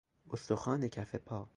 [0.33, 1.47] استخوان کف پا